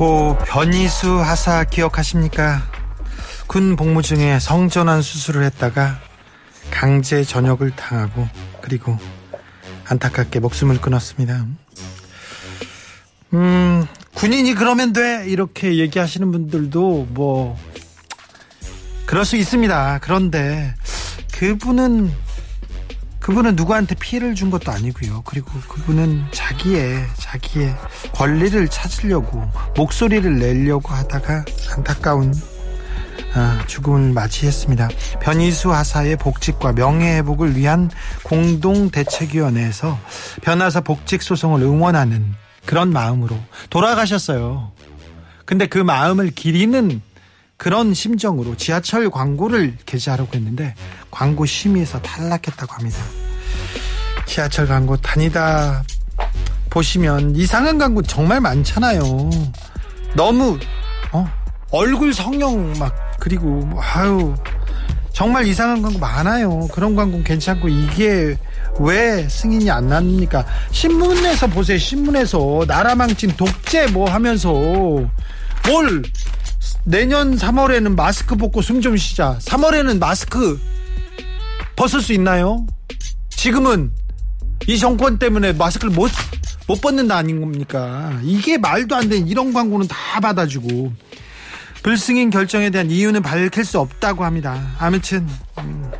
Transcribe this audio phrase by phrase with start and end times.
[0.00, 2.62] 고 변이수 하사 기억하십니까?
[3.46, 6.00] 군 복무 중에 성전환 수술을 했다가
[6.70, 8.26] 강제 전역을 당하고
[8.62, 8.96] 그리고
[9.84, 11.44] 안타깝게 목숨을 끊었습니다.
[13.34, 17.58] 음, 군인이 그러면 돼 이렇게 얘기하시는 분들도 뭐
[19.04, 19.98] 그럴 수 있습니다.
[20.00, 20.74] 그런데
[21.34, 22.10] 그분은
[23.30, 25.22] 그분은 누구한테 피해를 준 것도 아니고요.
[25.24, 27.76] 그리고 그분은 자기의 자기의
[28.12, 31.44] 권리를 찾으려고 목소리를 내려고 하다가
[31.76, 32.34] 안타까운
[33.34, 34.88] 아, 죽음을 맞이했습니다.
[35.22, 37.88] 변희수 하사의 복직과 명예회복을 위한
[38.24, 39.96] 공동대책위원회에서
[40.42, 42.34] 변하사 복직 소송을 응원하는
[42.66, 43.38] 그런 마음으로
[43.70, 44.72] 돌아가셨어요.
[45.44, 47.00] 근데 그 마음을 기리는
[47.56, 50.74] 그런 심정으로 지하철 광고를 게재하려고 했는데
[51.12, 52.98] 광고 심의에서 탈락했다고 합니다.
[54.30, 55.82] 지하철 광고 다니다
[56.70, 59.02] 보시면 이상한 광고 정말 많잖아요.
[60.14, 60.56] 너무
[61.10, 61.28] 어?
[61.72, 64.32] 얼굴 성형 막 그리고 뭐, 아유
[65.12, 66.68] 정말 이상한 광고 많아요.
[66.68, 68.38] 그런 광고 괜찮고 이게
[68.78, 70.46] 왜 승인이 안 납니까?
[70.70, 71.76] 신문에서 보세요.
[71.76, 76.02] 신문에서 나라 망친 독재 뭐 하면서 뭘
[76.84, 79.38] 내년 3월에는 마스크 벗고 숨 좀 쉬자.
[79.40, 80.60] 3월에는 마스크
[81.74, 82.64] 벗을 수 있나요?
[83.30, 83.90] 지금은
[84.66, 86.10] 이 정권 때문에 마스크를 못,
[86.66, 88.18] 못 벗는다 아닌 겁니까?
[88.22, 90.92] 이게 말도 안 되는 이런 광고는 다 받아주고.
[91.82, 94.74] 불승인 결정에 대한 이유는 밝힐 수 없다고 합니다.
[94.78, 95.26] 아무튼,
[95.58, 95.90] 음.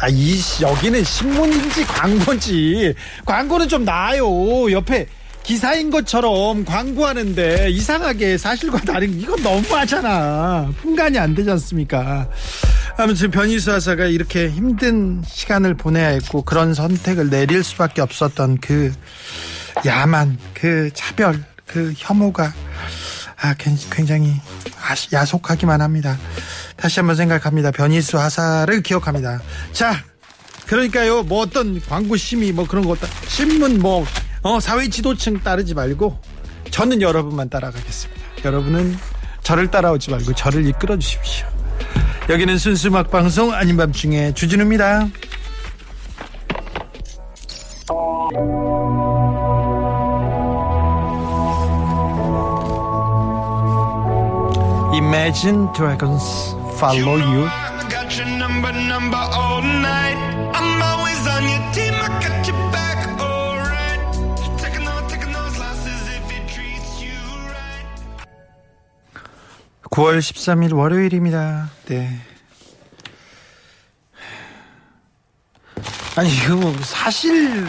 [0.00, 2.94] 아, 이, 여기는 신문인지 광고인지.
[3.26, 4.70] 광고는 좀 나아요.
[4.72, 5.06] 옆에
[5.42, 10.70] 기사인 것처럼 광고하는데 이상하게 사실과 다른 이건 너무하잖아.
[10.82, 12.28] 분간이 안 되지 않습니까?
[13.00, 18.92] 아무튼 변희수 하사가 이렇게 힘든 시간을 보내야 했고 그런 선택을 내릴 수밖에 없었던 그
[19.86, 22.52] 야만, 그 차별, 그 혐오가
[23.40, 24.34] 아, 굉장히
[25.12, 26.18] 야속하기만 합니다.
[26.74, 27.70] 다시 한번 생각합니다.
[27.70, 29.40] 변희수 하사를 기억합니다.
[29.70, 29.94] 자,
[30.66, 34.04] 그러니까요, 뭐 어떤 광고 심의 뭐 그런 것도 신문 뭐
[34.42, 36.20] 어, 사회 지도층 따르지 말고
[36.72, 38.22] 저는 여러분만 따라가겠습니다.
[38.44, 38.98] 여러분은
[39.44, 41.57] 저를 따라오지 말고 저를 이끌어 주십시오.
[42.28, 45.08] 여기는 순수 음악 방송 아닌 밤중에 주진우입니다.
[54.94, 57.48] Imagine Dragons Follow You.
[69.98, 71.70] 9월 13일 월요일입니다.
[71.86, 72.08] 네.
[76.14, 77.66] 아니, 이거 뭐 사실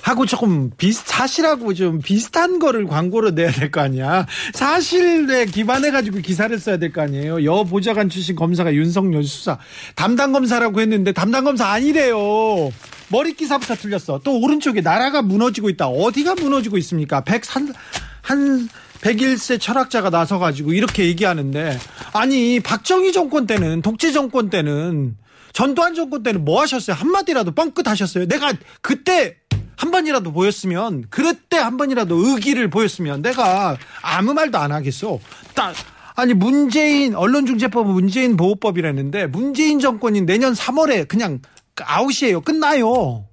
[0.00, 4.24] 하고 조금 비슷 사실하고 좀 비슷한 거를 광고로 내야 될 거 아니야.
[4.54, 7.44] 사실에 기반해 가지고 기사를 써야 될 거 아니에요.
[7.44, 9.58] 여 보좌관 출신 검사가 윤석열 수사
[9.96, 12.70] 담당 검사라고 했는데 담당 검사 아니래요.
[13.08, 14.20] 머리 기사부터 틀렸어.
[14.22, 15.88] 또 오른쪽에 나라가 무너지고 있다.
[15.88, 17.22] 어디가 무너지고 있습니까?
[17.22, 17.74] 100한
[18.22, 18.68] 한
[19.04, 21.78] 101세 철학자가 나서 가지고 이렇게 얘기하는데
[22.14, 25.16] 아니 박정희 정권 때는 독재 정권 때는
[25.52, 26.96] 전두환 정권 때는 뭐 하셨어요?
[26.96, 28.26] 한마디라도 뻥끗 하셨어요?
[28.26, 29.36] 내가 그때
[29.76, 35.18] 한 번이라도 보였으면 그때 한 번이라도 의기를 보였으면 내가 아무 말도 안 하겠어.
[35.54, 35.74] 딱
[36.16, 41.40] 아니 문재인 언론중재법 문재인 보호법이라는데 문재인 정권이 내년 3월에 그냥
[41.76, 42.40] 아웃이에요.
[42.40, 43.26] 끝나요.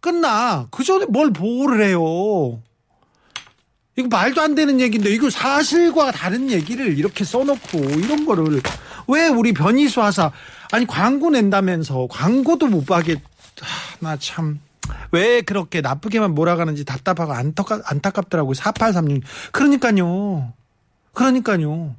[0.00, 0.66] 끝나.
[0.70, 2.60] 그 전에 뭘 보호를 해요.
[3.96, 8.62] 이거 말도 안 되는 얘기인데 이거 사실과 다른 얘기를 이렇게 써놓고 이런 거를
[9.08, 10.32] 왜 우리 변희수 하사
[10.70, 13.20] 아니 광고 낸다면서 광고도 못 하게
[14.00, 14.60] 나참
[15.12, 18.54] 왜 그렇게 나쁘게만 몰아가는지 답답하고 안타깝, 안타깝더라고요.
[18.54, 19.22] 4836.
[19.52, 20.52] 그러니까요.
[21.12, 21.94] 그러니까요.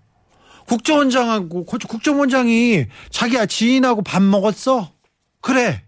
[0.67, 4.91] 국정원장하고, 국정원장이 자기야 지인하고 밥 먹었어?
[5.41, 5.83] 그래.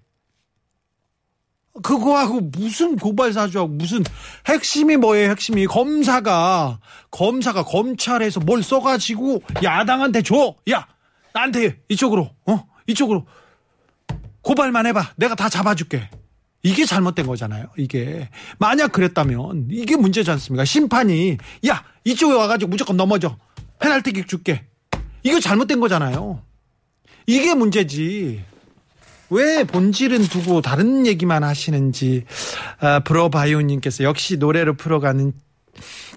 [1.84, 4.04] 그거하고 무슨 고발 사주하고 무슨
[4.48, 5.66] 핵심이 뭐예요, 핵심이.
[5.66, 6.80] 검사가,
[7.12, 10.56] 검사가 검찰에서 뭘 써가지고 야당한테 줘.
[10.72, 10.88] 야,
[11.34, 12.66] 나한테 이쪽으로, 어?
[12.88, 13.26] 이쪽으로.
[14.42, 15.14] 고발만 해봐.
[15.18, 16.10] 내가 다 잡아줄게.
[16.64, 17.68] 이게 잘못된 거잖아요.
[17.78, 20.66] 이게 만약 그랬다면 이게 문제지 않습니까?
[20.66, 21.38] 심판이
[21.68, 23.38] 야 이쪽에 와가지고 무조건 넘어져
[23.80, 24.66] 페널티킥 줄게.
[25.22, 26.42] 이거 잘못된 거잖아요.
[27.28, 28.44] 이게 문제지.
[29.30, 32.26] 왜 본질은 두고 다른 얘기만 하시는지
[32.80, 35.34] 아, 브로바이오님께서 역시 노래로 풀어가는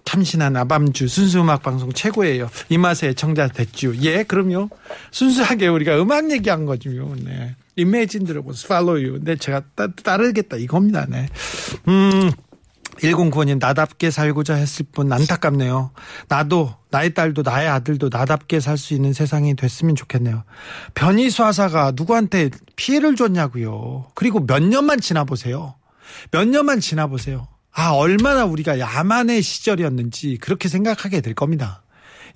[0.04, 2.48] 참신한 아밤주 순수 음악 방송 최고예요.
[2.68, 3.94] 이 맛에 청자 됐죠.
[4.02, 4.70] 예, 그럼요.
[5.10, 6.90] 순수하게 우리가 음악 얘기한 거죠.
[7.24, 7.54] 네.
[7.76, 8.66] 이메진 들어보세요.
[8.66, 9.18] Follow.
[9.22, 11.06] 네, 제가 따, 따르겠다 이겁니다.
[11.08, 11.28] 네.
[11.88, 12.30] 음.
[13.02, 15.92] 1095님 나답게 살고자 했을 뿐 안타깝네요.
[16.28, 20.44] 나도 나의 딸도 나의 아들도 나답게 살 수 있는 세상이 됐으면 좋겠네요.
[20.94, 24.08] 변이수하사가 누구한테 피해를 줬냐고요.
[24.14, 25.76] 그리고 몇 년만 지나보세요.
[26.30, 27.48] 몇 년만 지나보세요.
[27.72, 31.82] 아 얼마나 우리가 야만의 시절이었는지 그렇게 생각하게 될 겁니다.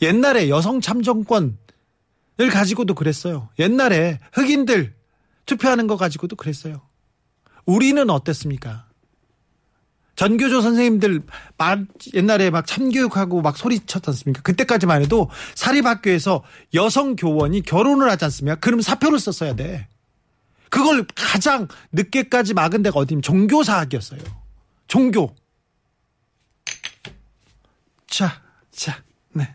[0.01, 1.57] 옛날에 여성 참정권을
[2.53, 3.49] 가지고도 그랬어요.
[3.59, 4.95] 옛날에 흑인들
[5.47, 6.83] 투표하는 거 가지고도 그랬어요.
[7.67, 8.87] 우리는 어땠습니까?
[10.17, 11.23] 전교조 선생님들
[11.57, 11.81] 막
[12.15, 14.43] 옛날에 막 참교육하고 막 소리쳤지 않습니까?
[14.43, 16.43] 그때까지만 해도 사립학교에서
[16.75, 18.57] 여성 교원이 결혼을 하지 않습니까?
[18.57, 19.89] 그럼 사표를 썼어야 돼.
[20.69, 24.21] 그걸 가장 늦게까지 막은 데가 어디면 종교사학이었어요.
[24.87, 25.35] 종교.
[28.07, 29.55] 자, 자, 네.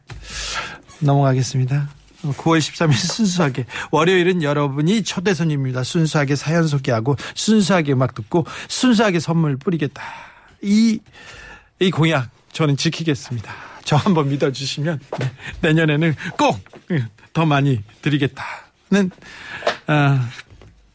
[0.99, 1.89] 넘어가겠습니다.
[2.23, 5.83] 9월 13일 순수하게 월요일은 여러분이 초대 손님입니다.
[5.83, 10.26] 순수하게 사연 소개하고 순수하게 음악 듣고 순수하게 선물 뿌리겠다.
[10.61, 10.99] 이,
[11.79, 13.53] 이 공약 저는 지키겠습니다.
[13.83, 15.31] 저 한번 믿어주시면 네,
[15.61, 16.59] 내년에는 꼭
[17.33, 19.11] 더 많이 드리겠다는
[19.85, 20.27] 아,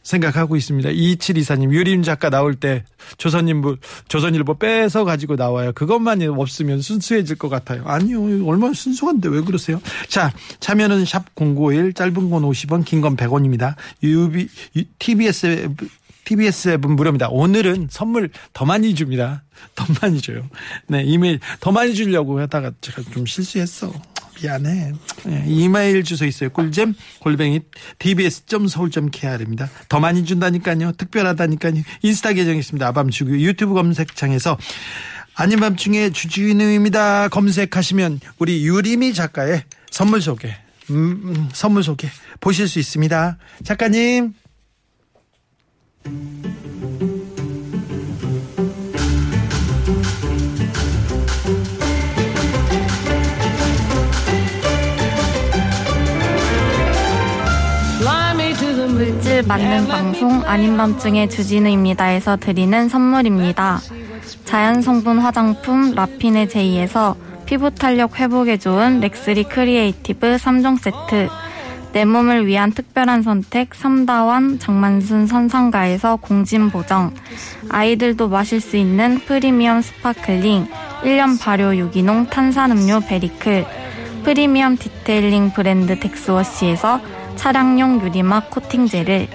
[0.03, 0.89] 생각하고 있습니다.
[0.89, 2.83] 2724님 유림 작가 나올 때
[3.17, 3.77] 조선일보
[4.09, 5.71] 조선일보 빼서 가지고 나와요.
[5.73, 7.83] 그것만 없으면 순수해질 것 같아요.
[7.85, 8.45] 아니요.
[8.45, 9.81] 얼마나 순수한데 왜 그러세요?
[10.09, 13.75] 자, 참여는 샵0951 짧은 건 50원, 긴 건 100원입니다.
[14.03, 14.49] 유비
[14.99, 15.73] TBS
[16.25, 17.29] TBS 앱은 무료입니다.
[17.29, 19.43] 오늘은 선물 더 많이 줍니다.
[19.75, 20.47] 더 많이 줘요.
[20.87, 23.93] 네, 이메일 더 많이 주려고 하다가 제가 좀 실수했어.
[24.41, 24.93] 미안해.
[25.25, 26.49] 네, 이메일 주소 있어요.
[26.49, 27.61] 꿀잼 골뱅이
[27.99, 29.69] tbs.서울.kr입니다.
[29.87, 30.93] 더 많이 준다니까요.
[30.93, 31.83] 특별하다니까요.
[32.01, 32.85] 인스타 계정 있습니다.
[32.87, 34.57] 아밤주고 유튜브 검색창에서
[35.35, 37.29] 아닌 밤중에 주진우입니다.
[37.29, 40.55] 검색하시면 우리 유리미 작가의 선물 소개,
[40.89, 42.09] 음, 음, 선물 소개
[42.39, 43.37] 보실 수 있습니다.
[43.63, 44.33] 작가님.
[58.93, 63.79] 물질 맞는 방송 아닌 밤중에 주진우입니다에서 드리는 선물입니다.
[64.45, 67.15] 자연 성분 화장품 라피네 제이에서
[67.45, 71.29] 피부 탄력 회복에 좋은 렉스리 크리에이티브 3종 세트
[71.93, 77.13] 내 몸을 위한 특별한 선택 삼다원 장만순 선상가에서 공진 보정.
[77.69, 80.67] 아이들도 마실 수 있는 프리미엄 스파클링
[81.03, 83.65] 1년 발효 유기농 탄산음료 베리클
[84.23, 86.99] 프리미엄 디테일링 브랜드 덱스워시에서
[87.35, 89.27] 차량용 유리막 코팅젤을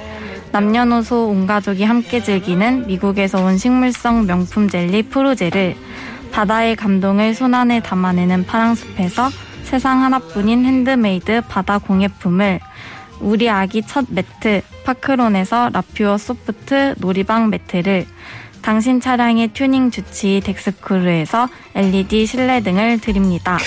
[0.50, 5.76] 남녀노소 온 가족이 함께 즐기는 미국에서 온 식물성 명품 젤리 프로제를
[6.32, 9.28] 바다의 감동을 손안에 담아내는 파랑숲에서
[9.68, 12.58] 세상 하나뿐인 핸드메이드 바다 공예품을
[13.20, 18.06] 우리 아기 첫 매트 파크론에서 라퓨어 소프트 놀이방 매트를
[18.62, 23.58] 당신 차량의 튜닝 주치 덱스크루에서 LED 실내등을 드립니다.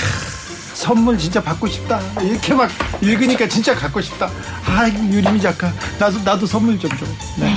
[0.73, 1.99] 선물 진짜 받고 싶다.
[2.23, 2.71] 이렇게 막
[3.01, 4.27] 읽으니까 진짜 갖고 싶다.
[4.65, 5.71] 아, 유림이 작가.
[5.99, 7.05] 나도, 나도 선물 좀 줘.
[7.37, 7.45] 네.
[7.45, 7.55] 네.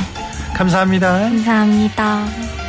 [0.55, 1.11] 감사합니다.
[1.21, 2.64] 감사합니다.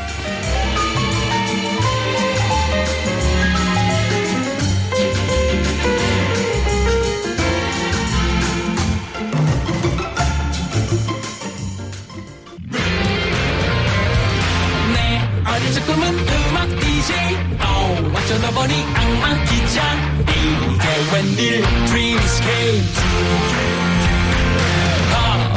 [18.66, 19.78] 보니 악마 기자.
[20.22, 21.62] 이게 웬일?
[21.86, 23.38] Dreams came true.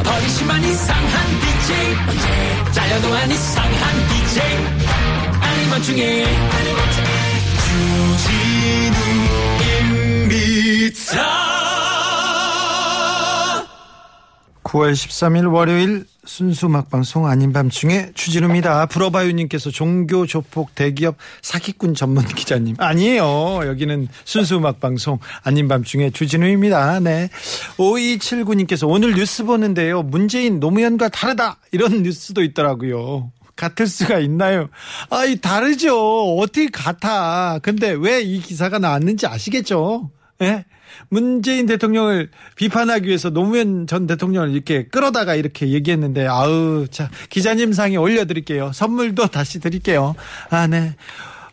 [0.04, 1.70] 버리심한 이상한 DJ.
[2.72, 4.42] 잘려도 안 이상한 DJ.
[5.40, 6.26] 아니면 중에.
[9.88, 11.37] 주진우입니다
[14.78, 18.86] 9월 13일 월요일 순수 음악방송 아닌 밤중에 추진우입니다.
[18.86, 22.76] 불어바유님께서 종교 조폭 대기업 사기꾼 전문 기자님.
[22.78, 23.62] 아니에요.
[23.66, 27.00] 여기는 순수 음악방송 아닌 밤중에 추진우입니다.
[27.00, 27.28] 네.
[27.76, 30.02] 5279님께서 오늘 뉴스 보는데요.
[30.02, 31.58] 문재인 노무현과 다르다.
[31.72, 33.32] 이런 뉴스도 있더라고요.
[33.56, 34.68] 같을 수가 있나요?
[35.10, 36.36] 아이, 다르죠.
[36.36, 37.58] 어떻게 같아.
[37.62, 40.10] 근데 왜 이 기사가 나왔는지 아시겠죠?
[40.42, 40.64] 예?
[41.08, 47.96] 문재인 대통령을 비판하기 위해서 노무현 전 대통령을 이렇게 끌어다가 이렇게 얘기했는데 아우 자 기자님 상에
[47.96, 48.72] 올려드릴게요.
[48.72, 50.14] 선물도 다시 드릴게요.
[50.50, 50.94] 아 네.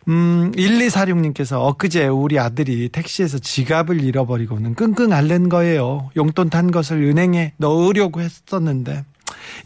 [0.08, 6.10] 음, 1246님께서 엊그제 우리 아들이 택시에서 지갑을 잃어버리고는 끙끙 앓는 거예요.
[6.16, 9.04] 용돈 탄 것을 은행에 넣으려고 했었는데.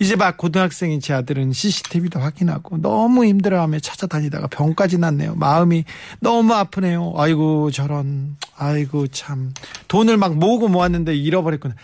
[0.01, 5.35] 이제 막 고등학생인 제 아들은 CCTV도 확인하고 너무 힘들어하며 찾아다니다가 병까지 났네요.
[5.37, 5.85] 마음이
[6.21, 7.15] 너무 아프네요.
[7.17, 9.53] 아이고 저런 아이고 참
[9.89, 11.75] 돈을 막 모으고 모았는데 잃어버렸구나.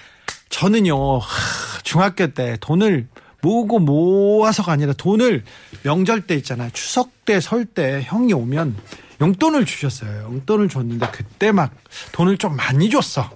[0.48, 3.08] 저는요 하, 중학교 때 돈을
[3.42, 5.44] 모으고 모아서가 아니라 돈을
[5.82, 6.70] 명절 때 있잖아요.
[6.72, 8.76] 추석 때 설 때 형이 오면
[9.20, 10.22] 용돈을 주셨어요.
[10.24, 11.72] 용돈을 줬는데 그때 막
[12.12, 13.30] 돈을 좀 많이 줬어.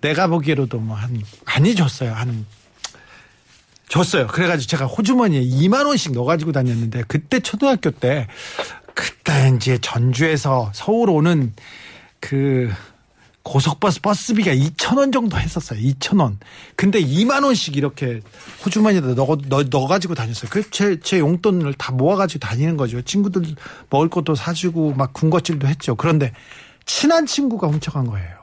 [0.00, 2.12] 내가 보기에로도 뭐 한 많이 줬어요.
[2.12, 2.44] 한
[3.92, 4.26] 줬어요.
[4.26, 8.26] 그래가지고 제가 호주머니에 2만 원씩 넣어가지고 다녔는데 그때 초등학교 때
[8.94, 11.52] 그때 이제 전주에서 서울 오는
[12.18, 12.72] 그
[13.42, 15.78] 고속버스 버스비가 2천 원 정도 했었어요.
[15.78, 16.38] 2천 원.
[16.74, 18.22] 근데 2만 원씩 이렇게
[18.64, 20.50] 호주머니에다 넣어, 넣어, 넣어가지고 다녔어요.
[20.50, 23.02] 그제 제 용돈을 다 모아가지고 다니는 거죠.
[23.02, 23.42] 친구들
[23.90, 25.96] 먹을 것도 사주고 막 군것질도 했죠.
[25.96, 26.32] 그런데
[26.86, 28.38] 친한 친구가 훔쳐간 거예요.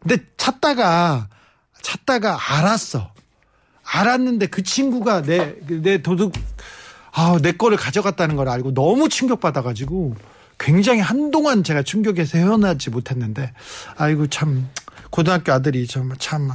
[0.00, 1.28] 근데 찾다가
[1.82, 3.12] 찾다가 알았어.
[3.92, 6.32] 알았는데 그 친구가 내, 내 도둑,
[7.12, 10.16] 아, 내 거를 가져갔다는 걸 알고 너무 충격받아가지고
[10.58, 13.52] 굉장히 한동안 제가 충격에서 헤어나지 못했는데,
[13.96, 14.68] 아이고, 참,
[15.10, 16.50] 고등학교 아들이 좀참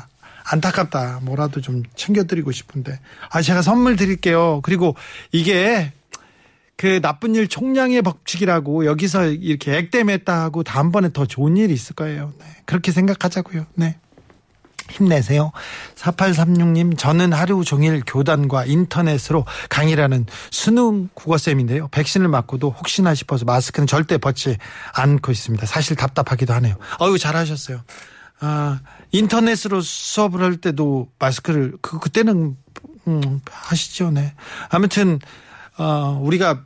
[0.50, 1.20] 안타깝다.
[1.24, 3.00] 뭐라도 좀 챙겨드리고 싶은데.
[3.29, 4.62] 아, 제가 선물 드릴게요.
[4.63, 4.96] 그리고
[5.32, 5.91] 이게
[6.77, 12.34] 그 나쁜 일 총량의 법칙이라고 여기서 이렇게 액땜했다 하고 다음번에 더 좋은 일이 있을 거예요.
[12.39, 12.46] 네.
[12.65, 13.65] 그렇게 생각하자고요.
[13.75, 13.98] 네.
[14.91, 15.51] 힘내세요.
[15.96, 21.88] 4836님, 저는 하루 종일 교단과 인터넷으로 강의라는 수능 국어쌤인데요.
[21.89, 24.58] 백신을 맞고도 혹시나 싶어서 마스크는 절대 벗지
[24.94, 25.65] 않고 있습니다.
[25.65, 26.75] 사실 답답하기도 하네요.
[27.01, 27.82] 어유 잘하셨어요.
[28.39, 28.79] 아,
[29.12, 32.56] 인터넷으로 수업을 할 때도 마스크를, 그, 그때는,
[33.08, 34.34] 음, 하시죠, 네.
[34.70, 35.20] 아무튼,
[35.77, 36.62] 어, 우리가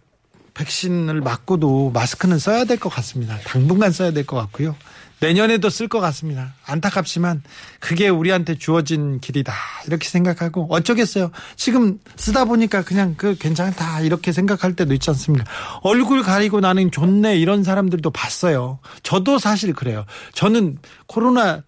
[0.54, 3.38] 백신을 맞고도 마스크는 써야 될 것 같습니다.
[3.46, 4.76] 당분간 써야 될 것 같고요.
[5.22, 6.54] 내년에도 쓸 것 같습니다.
[6.66, 7.44] 안타깝지만
[7.80, 9.54] 그게 우리한테 주어진 길이다.
[9.86, 11.32] 이렇게 생각하고 어쩌겠어요.
[11.56, 14.02] 지금 쓰다 보니까 그냥 그 괜찮다.
[14.02, 15.46] 이렇게 생각할 때도 있지 않습니까?
[15.84, 17.38] 얼굴 가리고 나는 좋네.
[17.38, 18.80] 이런 사람들도 봤어요.
[19.04, 20.06] 저도 사실 그래요.
[20.34, 21.62] 저는 코로나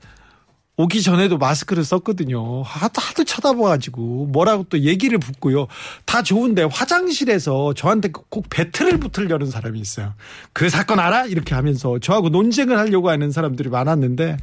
[0.76, 2.64] 오기 전에도 마스크를 썼거든요.
[2.64, 5.68] 하도, 하도 쳐다봐가지고 뭐라고 또 얘기를 붙고요.
[6.06, 10.16] 다 좋은데 화장실에서 저한테 꼭 배틀을 붙으려는 사람이 있어요.
[10.52, 11.26] 그 사건 알아?
[11.26, 14.38] 이렇게 하면서 저하고 논쟁을 하려고 하는 사람들이 많았는데,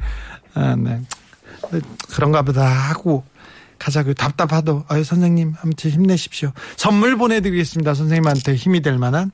[0.53, 1.01] 아, 네.
[2.13, 3.23] 그런가 보다 하고
[3.77, 6.51] 가자고 답답하도 아유 선생님 아무튼 힘내십시오.
[6.77, 7.93] 선물 보내드리겠습니다.
[7.93, 9.31] 선생님한테 힘이 될 만한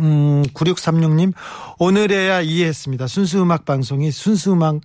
[0.00, 1.32] 음 9636님
[1.78, 3.06] 오늘에야 이해했습니다.
[3.06, 4.80] 순수 음악 방송이 순수 음악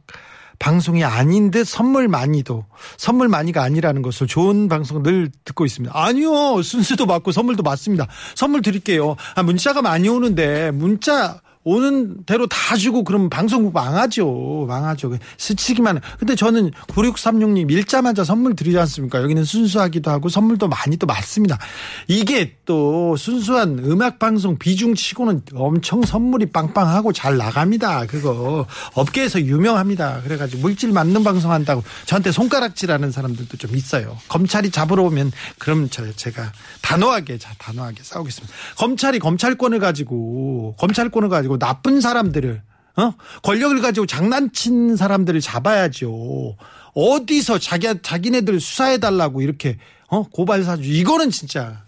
[0.59, 2.65] 방송이 아닌 듯 선물 많이도
[2.97, 5.97] 선물 많이가 아니라는 것을 좋은 방송 늘 듣고 있습니다.
[5.97, 8.07] 아니요 순수도 맞고 선물도 맞습니다.
[8.35, 9.15] 선물 드릴게요.
[9.35, 14.65] 아, 문자가 많이 오는데 문자 오는 대로 다 주고 그럼 방송국 망하죠.
[14.67, 15.15] 망하죠.
[15.37, 16.01] 스치기만.
[16.17, 19.21] 근데 저는 9636님 일자마자 선물 드리지 않습니까?
[19.21, 21.59] 여기는 순수하기도 하고 선물도 많이 또 많습니다.
[22.07, 28.07] 이게 또 순수한 음악 방송 비중 치고는 엄청 선물이 빵빵하고 잘 나갑니다.
[28.07, 30.21] 그거 업계에서 유명합니다.
[30.23, 34.17] 그래가지고 물질 맞는 방송 한다고 저한테 손가락질하는 사람들도 좀 있어요.
[34.27, 38.51] 검찰이 잡으러 오면 그럼 저 제가 단호하게 자 단호하게 싸우겠습니다.
[38.75, 42.61] 검찰이 검찰권을 가지고 검찰권을 가지고 나쁜 사람들을
[42.97, 43.13] 어?
[43.43, 46.57] 권력을 가지고 장난친 사람들을 잡아야죠.
[46.93, 50.23] 어디서 자기 자기네들 수사해 달라고 이렇게 어?
[50.23, 51.83] 고발 사주 이거는 진짜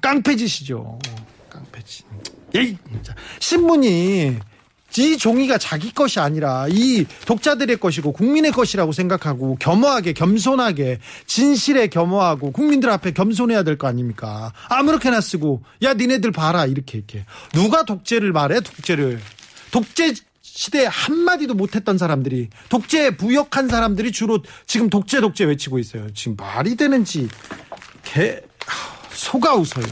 [0.00, 0.98] 깡패짓이죠.
[1.50, 2.06] 깡패짓.
[2.52, 3.14] 진짜.
[3.38, 4.38] 신문이
[4.98, 12.52] 이 종이가 자기 것이 아니라 이 독자들의 것이고 국민의 것이라고 생각하고 겸허하게 겸손하게 진실에 겸허하고
[12.52, 14.52] 국민들 앞에 겸손해야 될 거 아닙니까?
[14.68, 19.20] 아무렇게나 쓰고 야 니네들 봐라 이렇게 이렇게 누가 독재를 말해 독재를
[19.70, 26.12] 독재 시대에 한마디도 못했던 사람들이 독재에 부역한 사람들이 주로 지금 독재 독재 외치고 있어요.
[26.12, 27.28] 지금 말이 되는지
[28.04, 28.40] 개
[29.12, 29.86] 소가 웃어요.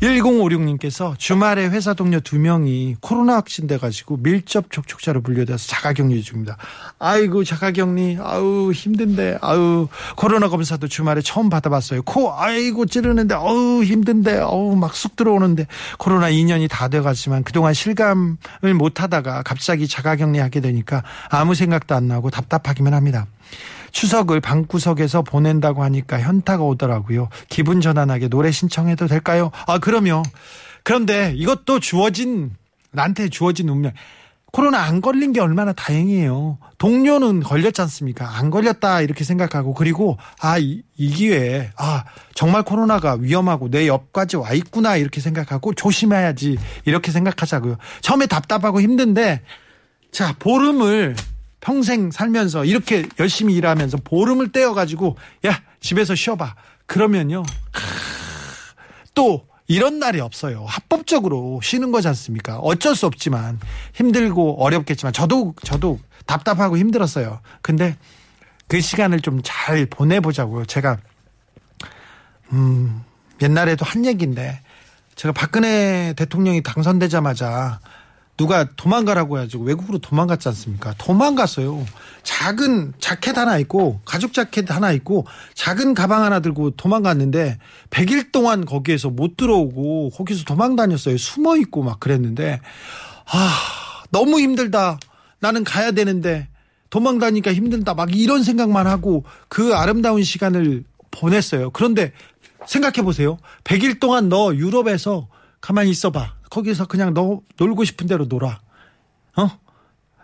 [0.00, 0.18] 네.
[0.20, 6.56] 1056님께서 주말에 회사 동료 두 명이 코로나 확진돼 가지고 밀접 접촉자로 분류돼서 자가격리 중입니다.
[6.98, 12.02] 아이고 자가격리 아우 힘든데 아우 코로나 검사도 주말에 처음 받아봤어요.
[12.02, 15.66] 코 아이고 찌르는데 아우 힘든데 아우 막 쑥 들어오는데
[15.98, 18.36] 코로나 2년이 다 돼가지만 그동안 실감을
[18.74, 23.26] 못하다가 갑자기 자가격리하게 되니까 아무 생각도 안 나고 답답하기만 합니다.
[23.96, 27.30] 추석을 방구석에서 보낸다고 하니까 현타가 오더라고요.
[27.48, 29.50] 기분 전환하게 노래 신청해도 될까요?
[29.66, 30.22] 아, 그럼요.
[30.82, 32.50] 그런데 이것도 주어진
[32.92, 33.92] 나한테 주어진 운명.
[34.52, 36.58] 코로나 안 걸린 게 얼마나 다행이에요.
[36.76, 38.36] 동료는 걸렸지 않습니까?
[38.36, 44.96] 안 걸렸다 이렇게 생각하고 그리고 아이 기회에 아 정말 코로나가 위험하고 내 옆까지 와 있구나
[44.96, 47.78] 이렇게 생각하고 조심해야지 이렇게 생각하자고요.
[48.02, 49.40] 처음에 답답하고 힘든데
[50.12, 51.16] 자 보름을
[51.66, 56.54] 평생 살면서 이렇게 열심히 일하면서 보름을 떼어가지고 야 집에서 쉬어봐
[56.86, 57.42] 그러면요
[59.14, 60.64] 또 이런 날이 없어요.
[60.68, 62.58] 합법적으로 쉬는 거지 않습니까?
[62.58, 63.58] 어쩔 수 없지만
[63.94, 67.40] 힘들고 어렵겠지만 저도 저도 답답하고 힘들었어요.
[67.62, 67.96] 근데
[68.68, 70.66] 그 시간을 좀 잘 보내보자고요.
[70.66, 70.98] 제가
[72.52, 73.02] 음
[73.42, 74.60] 옛날에도 한 얘기인데
[75.16, 77.80] 제가 박근혜 대통령이 당선되자마자
[78.36, 80.94] 누가 도망가라고 해가지고 외국으로 도망갔지 않습니까?
[80.98, 81.86] 도망갔어요.
[82.22, 87.58] 작은 자켓 하나 입고 가죽 자켓 하나 입고 작은 가방 하나 들고 도망갔는데
[87.90, 91.16] 100일 동안 거기에서 못 들어오고 거기서 도망 다녔어요.
[91.16, 92.60] 숨어 있고 막 그랬는데
[93.26, 93.58] 아
[94.10, 94.98] 너무 힘들다.
[95.40, 96.48] 나는 가야 되는데
[96.90, 97.94] 도망 다니까 힘들다.
[97.94, 101.70] 막 이런 생각만 하고 그 아름다운 시간을 보냈어요.
[101.70, 102.12] 그런데
[102.66, 103.38] 생각해 보세요.
[103.64, 105.28] 100일 동안 너 유럽에서
[105.60, 106.35] 가만히 있어봐.
[106.50, 108.60] 거기서 그냥 너 놀고 싶은 대로 놀아.
[109.36, 109.50] 어?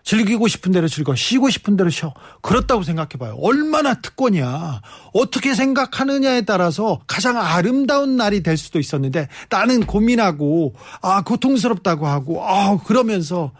[0.04, 2.12] 즐기고 싶은 대로 즐거, 쉬고 싶은 대로 쉬어.
[2.40, 3.36] 그렇다고 생각해봐요.
[3.40, 4.80] 얼마나 특권이야.
[5.14, 12.78] 어떻게 생각하느냐에 따라서 가장 아름다운 날이 될 수도 있었는데 나는 고민하고, 아, 고통스럽다고 하고, 아,
[12.78, 13.52] 그러면서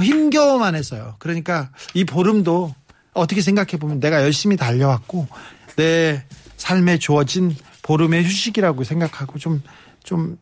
[0.00, 1.16] 힘겨워만 했어요.
[1.18, 2.74] 그러니까 이 보름도
[3.14, 5.26] 어떻게 생각해보면 내가 열심히 달려왔고,
[5.74, 6.24] 내
[6.56, 9.62] 삶에 주어진 보름의 휴식이라고 생각하고 좀,
[10.04, 10.38] 좀,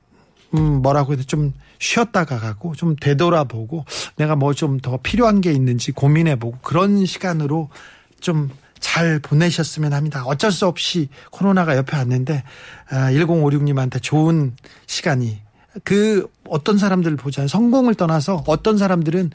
[0.55, 1.23] 음, 뭐라고 돼?
[1.25, 3.85] 좀 쉬었다가 가고 좀 되돌아보고
[4.17, 7.69] 내가 뭐 좀 더 필요한 게 있는지 고민해보고 그런 시간으로
[8.21, 10.23] 좀 잘 보내셨으면 합니다.
[10.27, 12.43] 어쩔 수 없이 코로나가 옆에 왔는데
[12.91, 14.55] 아, 1056님한테 좋은
[14.87, 15.39] 시간이
[15.85, 19.31] 그 어떤 사람들을 보자 성공을 떠나서 어떤 사람들은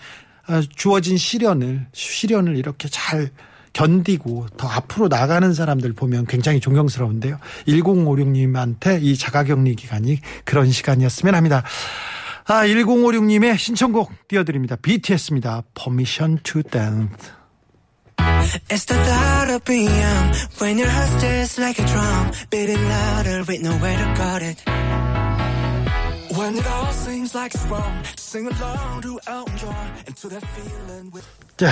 [0.48, 3.32] 아, 주어진 시련을 시련을 이렇게 잘
[3.74, 7.38] 견디고 더 앞으로 나가는 사람들 보면 굉장히 존경스러운데요.
[7.68, 11.63] 1056님한테 이 자가격리 기간이 그런 시간이었으면 합니다.
[12.46, 14.75] 아, 1056님의 신청곡 띄워드립니다.
[14.75, 15.63] BTS입니다.
[15.74, 17.32] Permission to Dance.
[18.70, 19.90] It's the thought of being
[20.60, 25.10] when your heart just like a drum, beating louder with nowhere to guard it.
[31.58, 31.72] 자,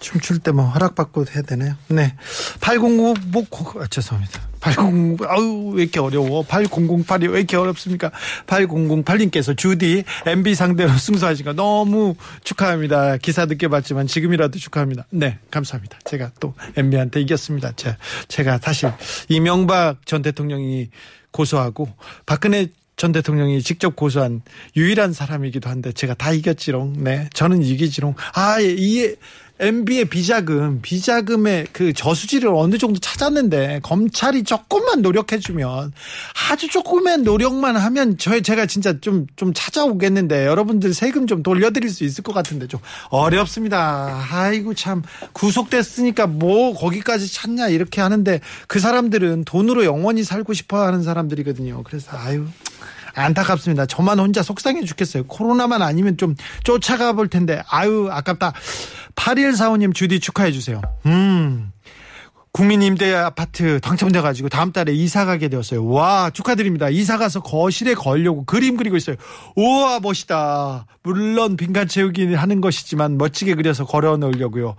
[0.00, 1.76] 춤출 때 뭐 허락받고 해야 되나요?
[1.86, 2.16] 네.
[2.60, 3.46] 809, 뭐,
[3.80, 4.40] 아, 죄송합니다.
[4.58, 6.42] 800, 아우, 왜 이렇게 어려워?
[6.44, 8.10] 8008이 왜 이렇게 어렵습니까?
[8.46, 13.18] 8008님께서 주디, MB 상대로 승소하신 거 너무 축하합니다.
[13.18, 15.06] 기사 늦게 봤지만 지금이라도 축하합니다.
[15.10, 15.98] 네, 감사합니다.
[16.04, 17.72] 제가 또 MB한테 이겼습니다.
[17.76, 18.92] 제, 제가 사실
[19.28, 20.88] 이명박 전 대통령이
[21.30, 21.88] 고소하고
[22.26, 24.42] 박근혜 전 대통령이 직접 고소한
[24.76, 27.04] 유일한 사람이기도 한데 제가 다 이겼지롱.
[27.04, 27.28] 네.
[27.34, 28.14] 저는 이기지롱.
[28.34, 29.14] 아, 예, 이
[29.60, 35.92] MB의 비자금, 비자금의 그 저수지를 어느 정도 찾았는데 검찰이 조금만 노력해 주면
[36.50, 42.24] 아주 조금만 노력만 하면 저 제가 진짜 좀좀 찾아오겠는데 여러분들 세금 좀 돌려드릴 수 있을
[42.24, 42.80] 것 같은데 좀
[43.10, 44.26] 어렵습니다.
[44.28, 45.02] 아이고 참
[45.32, 51.84] 구속됐으니까 뭐 거기까지 찾냐 이렇게 하는데 그 사람들은 돈으로 영원히 살고 싶어 하는 사람들이거든요.
[51.84, 52.46] 그래서 아유.
[53.14, 53.86] 안타깝습니다.
[53.86, 55.24] 저만 혼자 속상해 죽겠어요.
[55.24, 58.52] 코로나만 아니면 좀 쫓아가 볼 텐데, 아유, 아깝다.
[59.14, 60.80] 8145님 주디 축하해 주세요.
[61.06, 61.72] 음.
[62.54, 65.84] 국민임대 아파트 당첨돼가지고 다음 달에 이사 가게 되었어요.
[65.86, 66.88] 와, 축하드립니다.
[66.88, 69.16] 이사 가서 거실에 걸려고 그림 그리고 있어요.
[69.56, 70.86] 우와, 멋있다.
[71.02, 74.76] 물론 빈칸 채우기 하는 것이지만 멋지게 그려서 걸어 놓으려고요.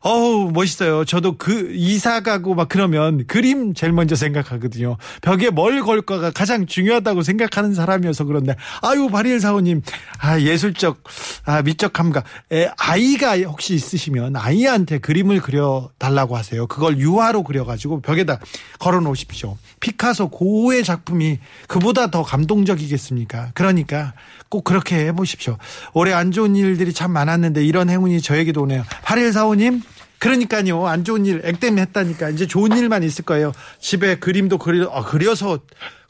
[0.00, 1.04] 어우, 멋있어요.
[1.04, 4.96] 저도 그 이사 가고 막 그러면 그림 제일 먼저 생각하거든요.
[5.22, 9.82] 벽에 뭘 걸까가 가장 중요하다고 생각하는 사람이어서 그런데 아유, 바리엘 사원님.
[10.20, 11.02] 아, 예술적
[11.44, 12.24] 아, 미적 감각.
[12.52, 16.66] 에, 아이가 혹시 있으시면 아이한테 그림을 그려 달라고 하세요.
[16.66, 18.38] 그걸 유화로 그려 가지고 벽에다
[18.78, 19.58] 걸어 놓으십시오.
[19.80, 23.50] 피카소 고의 작품이 그보다 더 감동적이겠습니까?
[23.54, 24.14] 그러니까
[24.48, 25.58] 꼭 그렇게 해 보십시오.
[25.92, 28.84] 올해 안 좋은 일들이 참 많았는데 이런 행운이 저에게도 오네요.
[29.08, 29.80] 바리엘 사원님
[30.18, 30.86] 그러니까요.
[30.86, 33.52] 안 좋은 일 액땜 했다니까 이제 좋은 일만 있을 거예요.
[33.80, 35.60] 집에 그림도 그려 아, 그려서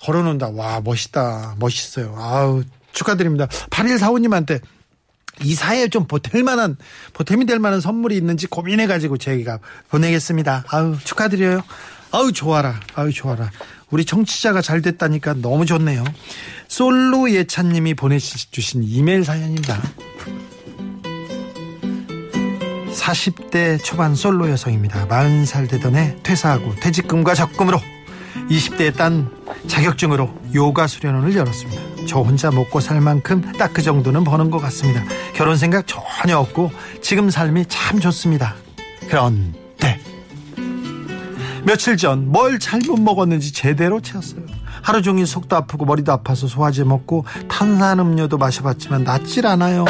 [0.00, 0.48] 걸어 놓는다.
[0.48, 1.54] 와, 멋있다.
[1.60, 2.16] 멋있어요.
[2.18, 3.46] 아우, 축하드립니다.
[3.70, 4.60] 8일 사원님한테
[5.44, 6.76] 이사에 좀 보탤 만한
[7.12, 10.64] 보탬이 될 만한 선물이 있는지 고민해 가지고 저희가 보내겠습니다.
[10.66, 11.62] 아우, 축하드려요.
[12.10, 12.80] 아우, 좋아라.
[12.96, 13.52] 아우, 좋아라.
[13.90, 16.02] 우리 청취자가 잘 됐다니까 너무 좋네요.
[16.66, 19.80] 솔로 예찬님이 보내주신 이메일 사연입니다.
[22.92, 25.06] 40대 초반 솔로 여성입니다.
[25.08, 27.80] 40살 되던 해 퇴사하고 퇴직금과 적금으로
[28.50, 29.30] 20대에 딴
[29.66, 31.82] 자격증으로 요가 수련원을 열었습니다.
[32.06, 35.04] 저 혼자 먹고 살 만큼 딱 그 정도는 버는 것 같습니다.
[35.34, 36.72] 결혼 생각 전혀 없고
[37.02, 38.54] 지금 삶이 참 좋습니다.
[39.08, 40.00] 그런데
[41.64, 44.40] 며칠 전 뭘 잘못 먹었는지 제대로 채웠어요.
[44.82, 49.84] 하루 종일 속도 아프고 머리도 아파서 소화제 먹고 탄산음료도 마셔봤지만 낫질 않아요.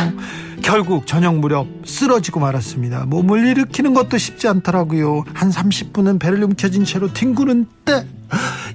[0.62, 3.06] 결국 저녁 무렵 쓰러지고 말았습니다.
[3.06, 5.24] 몸을 일으키는 것도 쉽지 않더라고요.
[5.32, 8.06] 한 30분은 배를 움켜쥔 채로 뒹구는 때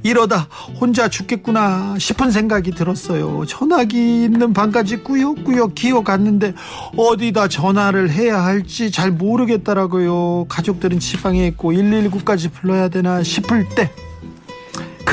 [0.01, 0.47] 이러다
[0.79, 3.45] 혼자 죽겠구나 싶은 생각이 들었어요.
[3.45, 6.53] 전화기 있는 방까지 꾸역꾸역 기어갔는데
[6.97, 10.45] 어디다 전화를 해야 할지 잘 모르겠더라고요.
[10.49, 13.91] 가족들은 지방에 있고 119까지 불러야 되나 싶을 때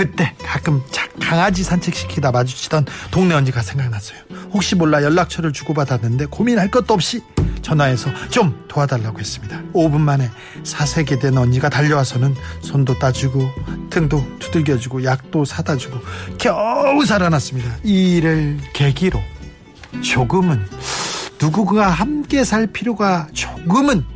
[0.00, 0.82] 그때 가끔
[1.20, 4.18] 강아지 산책시키다 마주치던 동네 언니가 생각났어요.
[4.50, 7.20] 혹시 몰라 연락처를 주고받았는데 고민할 것도 없이
[7.60, 9.60] 전화해서 좀 도와달라고 했습니다.
[9.74, 10.30] 5분 만에
[10.64, 13.46] 사색이 된 언니가 달려와서는 손도 따주고
[13.90, 16.00] 등도 두들겨주고 약도 사다 주고
[16.38, 17.76] 겨우 살아났습니다.
[17.84, 19.20] 이 일을 계기로
[20.02, 20.66] 조금은
[21.38, 24.06] 누구가 함께 살 필요가 조금은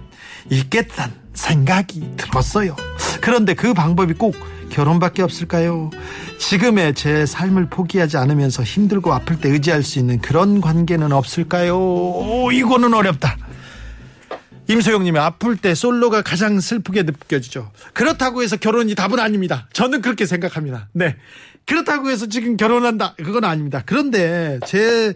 [0.48, 2.74] 있겠다는 생각이 들었어요.
[3.20, 4.34] 그런데 그 방법이 꼭
[4.74, 5.90] 결혼밖에 없을까요?
[6.38, 11.78] 지금의 제 삶을 포기하지 않으면서 힘들고 아플 때 의지할 수 있는 그런 관계는 없을까요?
[11.78, 13.36] 오, 이거는 어렵다.
[14.66, 17.70] 임소영님이 아플 때 솔로가 가장 슬프게 느껴지죠.
[17.92, 19.68] 그렇다고 해서 결혼이 답은 아닙니다.
[19.72, 20.88] 저는 그렇게 생각합니다.
[20.92, 21.14] 네.
[21.66, 23.14] 그렇다고 해서 지금 결혼한다.
[23.16, 23.82] 그건 아닙니다.
[23.86, 25.14] 그런데 제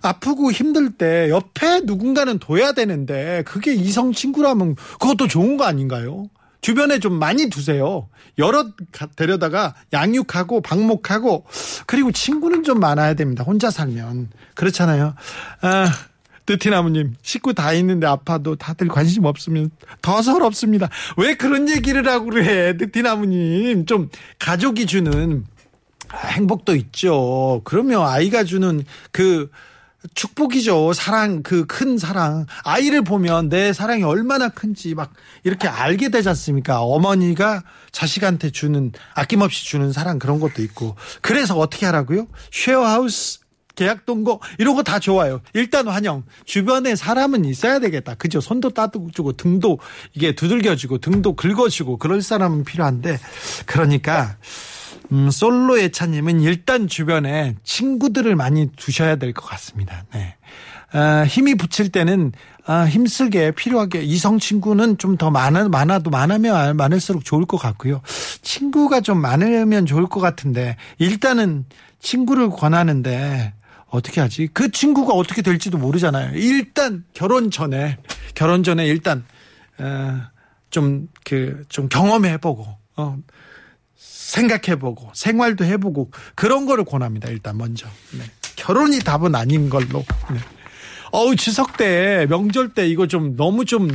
[0.00, 6.28] 아프고 힘들 때 옆에 누군가는 둬야 되는데 그게 이성 친구라면 그것도 좋은 거 아닌가요?
[6.60, 8.08] 주변에 좀 많이 두세요.
[8.38, 8.66] 여러
[9.16, 11.46] 데려다가 양육하고 방목하고
[11.86, 13.44] 그리고 친구는 좀 많아야 됩니다.
[13.44, 15.14] 혼자 살면 그렇잖아요.
[15.62, 15.92] 아,
[16.48, 20.88] 느티나무님 식구 다 있는데 아파도 다들 관심 없으면 더 서럽습니다.
[21.16, 25.44] 왜 그런 얘기를 하고 그래 느티나무님 좀 가족이 주는
[26.14, 27.60] 행복도 있죠.
[27.64, 29.50] 그러면 아이가 주는 그
[30.14, 30.92] 축복이죠.
[30.92, 32.46] 사랑, 그 큰 사랑.
[32.64, 35.12] 아이를 보면 내 사랑이 얼마나 큰지 막
[35.44, 36.80] 이렇게 알게 되지 않습니까?
[36.82, 40.96] 어머니가 자식한테 주는, 아낌없이 주는 사랑 그런 것도 있고.
[41.22, 42.26] 그래서 어떻게 하라고요?
[42.52, 43.40] 쉐어하우스,
[43.74, 45.40] 계약 동거, 이런 거 다 좋아요.
[45.52, 46.24] 일단 환영.
[46.46, 48.14] 주변에 사람은 있어야 되겠다.
[48.14, 48.40] 그죠?
[48.40, 49.78] 손도 따뜻주고 등도
[50.14, 53.18] 이게 두들겨주고 등도 긁어주고 그럴 사람은 필요한데.
[53.66, 54.36] 그러니까.
[55.12, 60.04] 음, 솔로 예차님은 일단 주변에 친구들을 많이 두셔야 될 것 같습니다.
[60.12, 60.36] 네.
[60.92, 62.32] 아, 힘이 붙일 때는
[62.64, 68.00] 아, 힘쓰게 필요하게 이성 친구는 좀 더 많아, 많아도 많으면 많을수록 좋을 것 같고요.
[68.42, 71.64] 친구가 좀 많으면 좋을 것 같은데 일단은
[72.00, 73.52] 친구를 권하는데
[73.88, 74.48] 어떻게 하지?
[74.52, 76.36] 그 친구가 어떻게 될지도 모르잖아요.
[76.36, 77.98] 일단 결혼 전에
[78.34, 79.24] 결혼 전에 일단
[79.78, 80.20] 어,
[80.70, 82.66] 좀그좀 좀 경험해보고
[82.96, 83.16] 어,
[84.26, 87.28] 생각해보고 생활도 해보고 그런 거를 권합니다.
[87.30, 87.86] 일단 먼저
[88.18, 88.24] 네.
[88.56, 90.04] 결혼이 답은 아닌 걸로.
[90.32, 90.38] 네.
[91.12, 93.88] 어우 추석 때 명절 때 이거 좀 너무 좀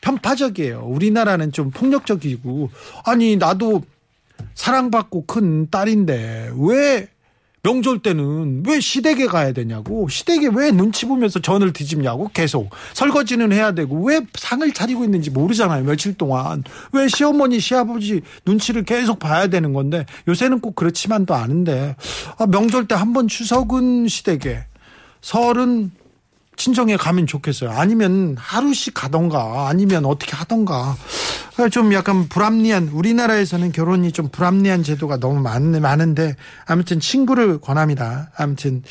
[0.00, 0.80] 편파적이에요.
[0.80, 2.70] 우리나라는 좀 폭력적이고
[3.04, 3.82] 아니 나도
[4.54, 7.08] 사랑받고 큰 딸인데 왜
[7.66, 13.72] 명절 때는 왜 시댁에 가야 되냐고 시댁에 왜 눈치 보면서 전을 뒤집냐고 계속 설거지는 해야
[13.72, 16.62] 되고 왜 상을 차리고 있는지 모르잖아요 며칠 동안.
[16.92, 21.96] 왜 시어머니 시아버지 눈치를 계속 봐야 되는 건데 요새는 꼭 그렇지만도 않은데
[22.38, 24.64] 아, 명절 때 한 번 추석은 시댁에
[25.22, 25.90] 설은
[26.56, 27.70] 친정에 가면 좋겠어요.
[27.70, 30.96] 아니면 하루씩 가던가 아니면 어떻게 하던가
[31.70, 38.30] 좀 약간 불합리한 우리나라에서는 결혼이 좀 불합리한 제도가 너무 많, 많은데 아무튼 친구를 권합니다.
[38.36, 38.82] 아무튼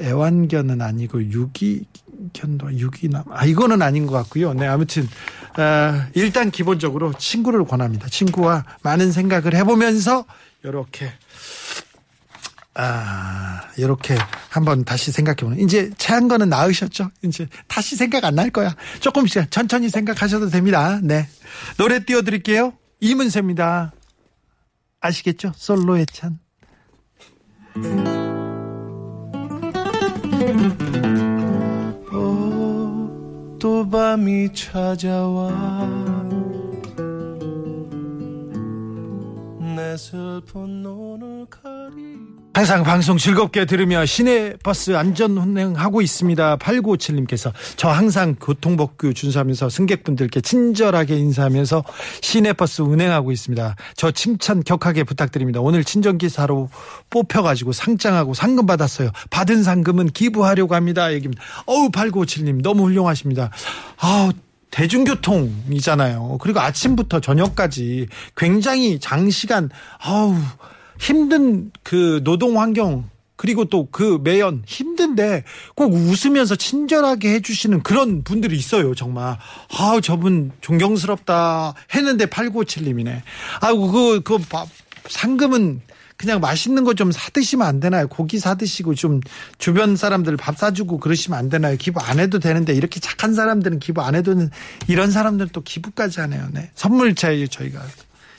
[0.00, 4.54] 애완견은 아니고 유기견도 유기남 아 이거는 아닌 것 같고요.
[4.54, 5.08] 네 아무튼
[5.58, 8.08] 어, 일단 기본적으로 친구를 권합니다.
[8.08, 10.24] 친구와 많은 생각을 해보면서
[10.62, 11.10] 이렇게
[12.74, 14.16] 아, 이렇게
[14.48, 15.60] 한번 다시 생각해보는.
[15.60, 17.10] 이제 체한 거는 나으셨죠?
[17.22, 18.74] 이제 다시 생각 안 날 거야.
[19.00, 20.98] 조금씩 천천히 생각하셔도 됩니다.
[21.02, 21.28] 네.
[21.76, 22.72] 노래 띄워드릴게요.
[23.00, 23.92] 이문세입니다.
[25.00, 25.52] 아시겠죠?
[25.56, 26.38] 솔로의 찬.
[32.12, 35.50] 어, 또 밤이 찾아와
[39.76, 42.18] 내 슬픈 눈을 가리
[42.54, 46.58] 항상 방송 즐겁게 들으며 시내 버스 안전 운행하고 있습니다.
[46.58, 51.82] 8957님께서 저 항상 교통법규 준수하면서 승객분들께 친절하게 인사하면서
[52.20, 53.74] 시내 버스 운행하고 있습니다.
[53.96, 55.60] 저 칭찬 격하게 부탁드립니다.
[55.60, 56.68] 오늘 친정기사로
[57.08, 59.10] 뽑혀가지고 상장하고 상금 받았어요.
[59.30, 61.10] 받은 상금은 기부하려고 합니다.
[61.14, 61.42] 얘기입니다.
[61.64, 63.50] 어우 8957님 너무 훌륭하십니다.
[63.96, 64.30] 아우
[64.70, 66.36] 대중교통이잖아요.
[66.40, 70.36] 그리고 아침부터 저녁까지 굉장히 장시간 아우
[71.02, 75.42] 힘든 그 노동 환경 그리고 또 그 매연 힘든데
[75.74, 79.36] 꼭 웃으면서 친절하게 해주시는 그런 분들이 있어요, 정말.
[79.76, 83.22] 아 저분 존경스럽다 했는데 8957님이네.
[83.60, 84.68] 아이고, 그, 그, 밥,
[85.08, 85.80] 상금은
[86.16, 88.06] 그냥 맛있는 거 좀 사드시면 안 되나요?
[88.06, 89.18] 고기 사드시고 좀
[89.58, 91.76] 주변 사람들 밥 사주고 그러시면 안 되나요?
[91.76, 94.50] 기부 안 해도 되는데 이렇게 착한 사람들은 기부 안 해도는
[94.86, 96.46] 이런 사람들은 또 기부까지 하네요.
[96.52, 96.70] 네.
[96.76, 97.82] 선물 제일 저희가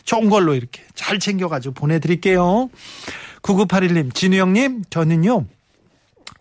[0.04, 2.70] 좋은 걸로 이렇게 잘 챙겨가지고 보내드릴게요.
[3.42, 5.46] 9981님, 진우 형님, 저는요,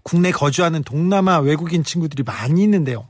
[0.03, 3.09] 국내 거주하는 동남아 외국인 친구들이 많이 있는데요.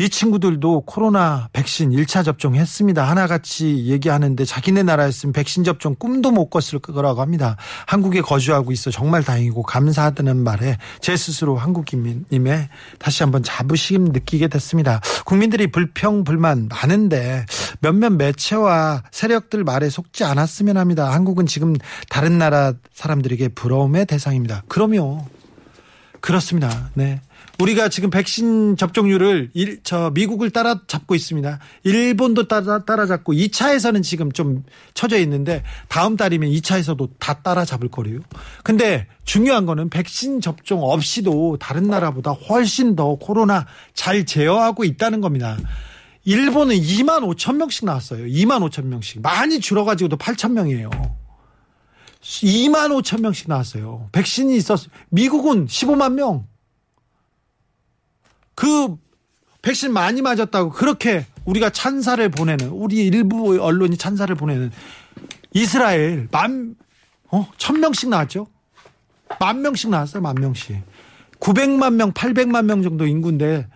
[0.00, 3.02] 이 친구들도 코로나 백신 1차 접종했습니다.
[3.02, 7.56] 하나같이 얘기하는데 자기네 나라였으면 백신 접종 꿈도 못 꿨을 거라고 합니다.
[7.86, 15.00] 한국에 거주하고 있어 정말 다행이고 감사하다는 말에 제 스스로 한국인님의 다시 한번 자부심 느끼게 됐습니다.
[15.24, 17.44] 국민들이 불평, 불만 많은데
[17.80, 21.12] 몇몇 매체와 세력들 말에 속지 않았으면 합니다.
[21.12, 21.74] 한국은 지금
[22.08, 24.62] 다른 나라 사람들에게 부러움의 대상입니다.
[24.68, 25.26] 그럼요.
[26.20, 26.90] 그렇습니다.
[26.94, 27.20] 네.
[27.60, 31.58] 우리가 지금 백신 접종률을 일, 저 미국을 따라잡고 있습니다.
[31.82, 34.62] 일본도 따라 따라잡고 2차에서는 지금 좀
[34.94, 38.20] 처져 있는데 다음 달이면 2차에서도 다 따라잡을 거래요.
[38.62, 45.56] 근데 중요한 거는 백신 접종 없이도 다른 나라보다 훨씬 더 코로나 잘 제어하고 있다는 겁니다.
[46.24, 48.26] 일본은 2만 5천 명씩 나왔어요.
[48.26, 49.20] 2만 5천 명씩.
[49.20, 50.90] 많이 줄어가지고도 8천 명이에요.
[52.20, 54.10] 2만 5천 명씩 나왔어요.
[54.12, 56.46] 백신이 있었, 미국은 15만 명.
[58.58, 58.96] 그
[59.62, 64.72] 백신 많이 맞았다고 그렇게 우리가 찬사를 보내는 우리 일부 언론이 찬사를 보내는
[65.54, 66.74] 이스라엘 만
[67.30, 68.48] 어, 천 명씩 나왔죠.
[69.38, 70.22] 만 명씩 나왔어요.
[70.22, 70.76] 만 명씩.
[71.38, 73.68] 900만 명, 800만 명 정도 인구인데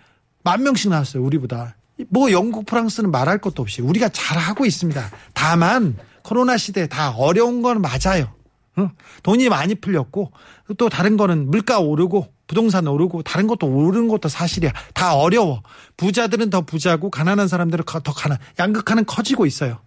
[0.43, 1.23] 만 명씩 나왔어요.
[1.23, 1.77] 우리보다.
[2.09, 5.11] 뭐 영국, 프랑스는 말할 것도 없이 우리가 잘하고 있습니다.
[5.33, 8.33] 다만 코로나 시대에 다 어려운 건 맞아요.
[8.75, 8.91] 어?
[9.23, 10.33] 돈이 많이 풀렸고
[10.77, 14.73] 또 다른 거는 물가 오르고 부동산 오르고 다른 것도 오르는 것도 사실이야.
[14.93, 15.63] 다 어려워.
[15.97, 18.37] 부자들은 더 부자고 가난한 사람들은 더 가난.
[18.59, 19.79] 양극화는 커지고 있어요.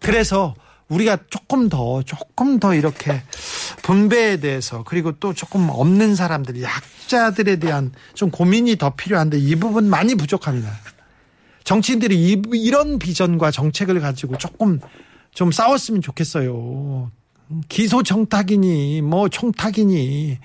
[0.00, 0.54] 그래서
[0.88, 3.22] 우리가 조금 더 조금 더 이렇게
[3.82, 9.88] 분배에 대해서 그리고 또 조금 없는 사람들 약자들에 대한 좀 고민이 더 필요한데 이 부분
[9.88, 10.70] 많이 부족합니다.
[11.64, 14.80] 정치인들이 이, 이런 비전과 정책을 가지고 조금
[15.32, 17.10] 좀 싸웠으면 좋겠어요.
[17.70, 20.38] 기소 청탁이니 뭐 총탁이니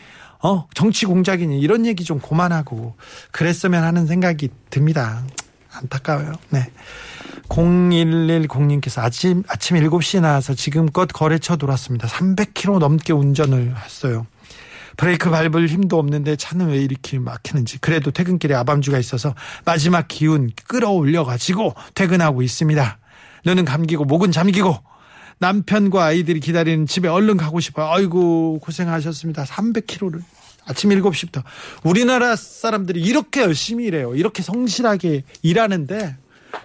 [0.44, 2.96] 어 정치 공작이니 이런 얘기 좀 그만하고
[3.32, 5.24] 그랬으면 하는 생각이 듭니다.
[5.72, 6.34] 안타까워요.
[6.50, 6.70] 네.
[7.50, 12.08] 0110님께서 아침, 아침 7시에 나와서 지금껏 거래처 돌았습니다.
[12.08, 14.26] 300km 넘게 운전을 했어요.
[14.98, 17.80] 브레이크 밟을 힘도 없는데 차는 왜 이렇게 막히는지.
[17.80, 19.34] 그래도 퇴근길에 아밤주가 있어서
[19.66, 23.00] 마지막 기운 끌어올려가지고 퇴근하고 있습니다.
[23.46, 24.78] 눈은 감기고 목은 잠기고
[25.42, 27.88] 남편과 아이들이 기다리는 집에 얼른 가고 싶어요.
[27.88, 29.44] 아이고, 고생하셨습니다.
[29.46, 30.22] 300km를.
[30.66, 31.44] 아침 7시부터.
[31.84, 34.16] 우리나라 사람들이 이렇게 열심히 일해요.
[34.16, 36.16] 이렇게 성실하게 일하는데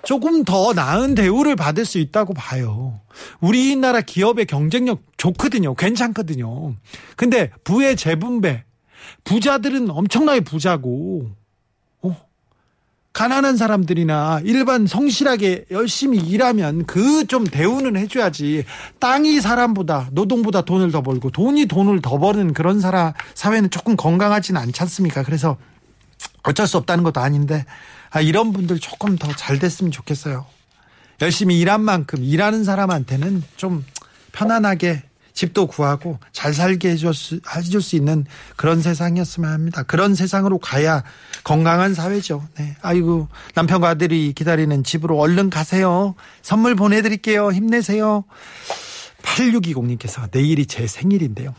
[0.05, 3.01] 조금 더 나은 대우를 받을 수 있다고 봐요.
[3.41, 5.75] 우리나라 기업의 경쟁력 좋거든요.
[5.75, 6.77] 괜찮거든요.
[7.17, 8.65] 근데 부의 재분배.
[9.25, 11.31] 부자들은 엄청나게 부자고,
[13.17, 18.67] 가난한 사람들이나 일반 성실하게 열심히 일하면 그 좀 대우는 해줘야지.
[19.01, 24.61] 땅이 사람보다 노동보다 돈을 더 벌고 돈이 돈을 더 버는 그런 사람 사회는 조금 건강하지는
[24.61, 25.23] 않지 않습니까?
[25.23, 25.57] 그래서
[26.43, 27.65] 어쩔 수 없다는 것도 아닌데
[28.11, 30.45] 아, 이런 분들 조금 더 잘 됐으면 좋겠어요.
[31.23, 33.83] 열심히 일한 만큼 일하는 사람한테는 좀
[34.33, 35.05] 편안하게
[35.37, 38.25] 집도 구하고 잘 살게 해줄 수, 해줄 수 있는
[38.57, 39.83] 그런 세상이었으면 합니다.
[39.83, 41.05] 그런 세상으로 가야
[41.45, 42.43] 건강한 사회죠.
[42.59, 42.75] 네.
[42.81, 46.15] 아이고, 남편과 아들이 기다리는 집으로 얼른 가세요.
[46.41, 47.53] 선물 보내드릴게요.
[47.53, 48.25] 힘내세요.
[49.23, 51.55] 8620님께서 내일이 제 생일인데요.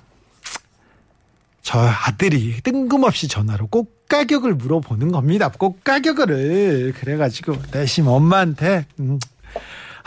[1.62, 5.52] 저 아들이 뜬금없이 전화로 꼭 가격을 물어보는 겁니다.
[5.56, 6.94] 꼭 가격을.
[6.98, 9.20] 그래가지고 내심 엄마한테, 음,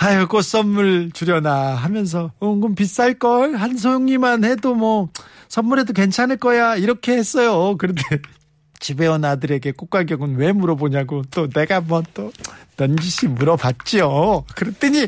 [0.02, 3.54] 아유, 꽃 선물 주려나 하면서, 은근 비쌀 걸?
[3.56, 5.10] 한소영이만 해도 뭐,
[5.48, 6.74] 선물해도 괜찮을 거야.
[6.76, 7.76] 이렇게 했어요.
[7.76, 8.02] 그런데
[8.80, 12.32] 집에 온 아들에게 꽃 가격은 왜 물어보냐고 또 내가 뭐또
[12.78, 14.46] 넌지시 물어봤죠.
[14.56, 15.06] 그랬더니,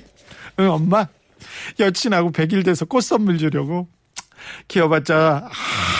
[0.61, 1.07] 응, 엄마,
[1.81, 3.89] 여친하고 100일 돼서 꽃 선물 주려고.
[4.69, 5.49] 키워봤자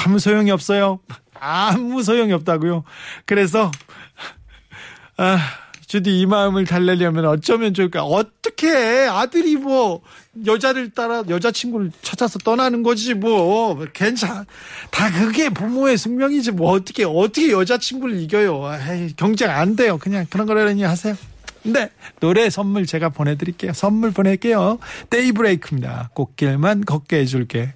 [0.05, 1.01] 아무 소용이 없어요.
[1.41, 2.85] 아무 소용이 없다고요.
[3.25, 3.71] 그래서,
[5.17, 5.39] 아,
[5.93, 8.03] 주디 이 마음을 달래려면 어쩌면 좋을까?
[8.03, 8.71] 어떻게
[9.11, 10.01] 아들이 뭐
[10.47, 14.47] 여자를 따라 여자친구를 찾아서 떠나는 거지 뭐 괜찮.
[14.91, 18.71] 다 그게 부모의 숙명이지 뭐 어떻게 어떻게 여자친구를 이겨요?
[18.89, 19.99] 에이, 경쟁 안 돼요.
[19.99, 21.15] 그냥 그런 거라니 하세요.
[21.63, 23.75] 네 노래 선물 제가 보내드릴게요.
[23.75, 24.79] 선물 보낼게요.
[25.11, 26.09] 데이브레이크입니다.
[26.15, 27.75] 꽃길만 걷게 해줄게.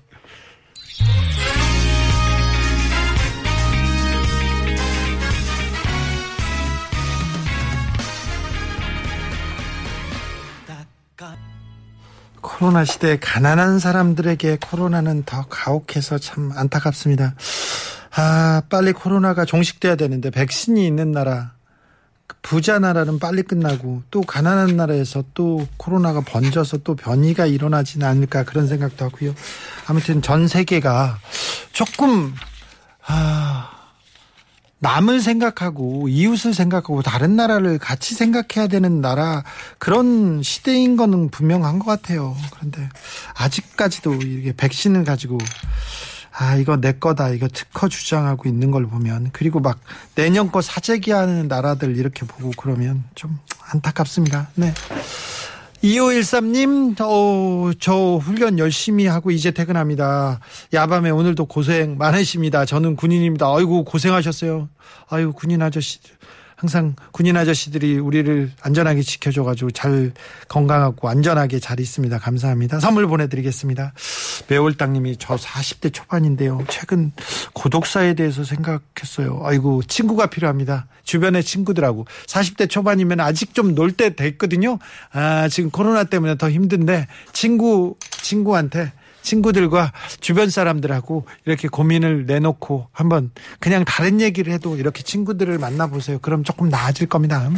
[12.58, 17.34] 코로나 시대에 가난한 사람들에게 코로나는 더 가혹해서 참 안타깝습니다.
[18.14, 21.52] 아, 빨리 코로나가 종식돼야 되는데 백신이 있는 나라
[22.40, 28.66] 부자 나라는 빨리 끝나고 또 가난한 나라에서 또 코로나가 번져서 또 변이가 일어나지는 않을까 그런
[28.66, 29.34] 생각도 하고요.
[29.86, 31.18] 아무튼 전 세계가
[31.72, 32.34] 조금
[33.06, 33.75] 아
[34.86, 39.42] 남을 생각하고 이웃을 생각하고 다른 나라를 같이 생각해야 되는 나라
[39.78, 42.36] 그런 시대인 거는 분명한 것 같아요.
[42.52, 42.88] 그런데
[43.34, 45.38] 아직까지도 이게 백신을 가지고
[46.38, 49.80] 아 이거 내 거다 이거 특허 주장하고 있는 걸 보면 그리고 막
[50.14, 53.40] 내년 거 사재기하는 나라들 이렇게 보고 그러면 좀
[53.72, 54.50] 안타깝습니다.
[54.54, 54.72] 네.
[55.82, 60.40] 2513님, 어, 저 훈련 열심히 하고 이제 퇴근합니다.
[60.72, 62.64] 야밤에 오늘도 고생 많으십니다.
[62.64, 63.46] 저는 군인입니다.
[63.46, 64.68] 아이고, 고생하셨어요.
[65.08, 65.98] 아이고, 군인 아저씨.
[66.56, 70.12] 항상 군인 아저씨들이 우리를 안전하게 지켜줘가지고 잘
[70.48, 72.18] 건강하고 안전하게 잘 있습니다.
[72.18, 72.80] 감사합니다.
[72.80, 73.92] 선물 보내드리겠습니다.
[74.48, 76.64] 매월땅님이 저 40대 초반인데요.
[76.68, 77.12] 최근
[77.52, 79.42] 고독사에 대해서 생각했어요.
[79.44, 80.86] 아이고 친구가 필요합니다.
[81.04, 84.78] 주변의 친구들하고 40대 초반이면 아직 좀 놀 때 됐거든요.
[85.12, 88.92] 아 지금 코로나 때문에 더 힘든데 친구 친구한테
[89.26, 96.20] 친구들과 주변 사람들하고 이렇게 고민을 내놓고 한번 그냥 다른 얘기를 해도 이렇게 친구들을 만나보세요.
[96.20, 97.50] 그럼 조금 나아질 겁니다.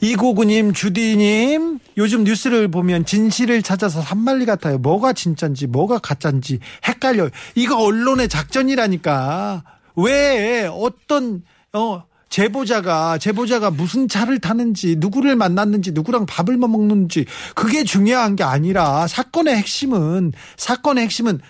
[0.00, 4.78] 이고구님, 주디님, 요즘 뉴스를 보면 진실을 찾아서 산말리 같아요.
[4.78, 7.28] 뭐가 진짠지, 뭐가 가짠지 헷갈려요.
[7.54, 9.62] 이거 언론의 작전이라니까.
[9.96, 11.42] 왜 어떤,
[11.74, 18.44] 어, 제보자가 제보자가 무슨 차를 타는지 누구를 만났는지 누구랑 밥을 뭐 먹는지 그게 중요한 게
[18.44, 21.40] 아니라 사건의 핵심은 사건의 핵심은